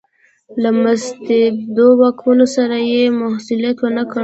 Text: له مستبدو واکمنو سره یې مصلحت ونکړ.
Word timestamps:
له 0.61 0.69
مستبدو 0.83 1.87
واکمنو 2.01 2.45
سره 2.55 2.77
یې 2.91 3.03
مصلحت 3.21 3.77
ونکړ. 3.81 4.19